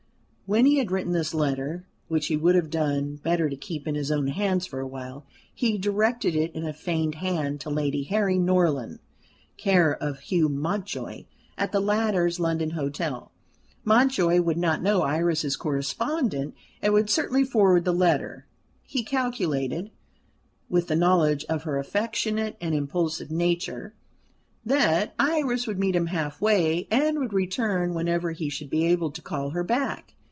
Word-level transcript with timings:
When 0.47 0.65
he 0.65 0.79
had 0.79 0.91
written 0.91 1.13
this 1.13 1.33
letter, 1.33 1.85
which 2.09 2.27
he 2.27 2.35
would 2.35 2.55
have 2.55 2.69
done 2.69 3.15
better 3.23 3.49
to 3.49 3.55
keep 3.55 3.87
in 3.87 3.95
his 3.95 4.11
own 4.11 4.27
hands 4.27 4.65
for 4.67 4.81
awhile, 4.81 5.25
he 5.55 5.77
directed 5.77 6.35
it 6.35 6.53
in 6.53 6.65
a 6.67 6.73
feigned 6.73 7.15
hand 7.15 7.61
to 7.61 7.69
Lady 7.69 8.03
Harry 8.03 8.37
Norland, 8.37 8.99
care 9.55 9.95
of 9.95 10.19
Hugh 10.19 10.49
Mountjoy, 10.49 11.23
at 11.57 11.71
the 11.71 11.79
latter's 11.79 12.37
London 12.37 12.71
hotel. 12.71 13.31
Mountjoy 13.85 14.41
would 14.41 14.57
not 14.57 14.83
know 14.83 15.03
Iris's 15.03 15.55
correspondent, 15.55 16.53
and 16.81 16.91
would 16.91 17.09
certainly 17.09 17.45
forward 17.45 17.85
the 17.85 17.93
letter. 17.93 18.45
He 18.83 19.03
calculated 19.05 19.89
with 20.67 20.89
the 20.89 20.97
knowledge 20.97 21.45
of 21.45 21.63
her 21.63 21.77
affectionate 21.77 22.57
and 22.59 22.75
impulsive 22.75 23.31
nature 23.31 23.93
that 24.65 25.15
Iris 25.17 25.65
would 25.65 25.79
meet 25.79 25.95
him 25.95 26.07
half 26.07 26.41
way, 26.41 26.89
and 26.91 27.19
would 27.19 27.31
return 27.31 27.93
whenever 27.93 28.31
he 28.33 28.49
should 28.49 28.69
be 28.69 28.85
able 28.87 29.11
to 29.11 29.21
call 29.21 29.51
her 29.51 29.63
back. 29.63 30.15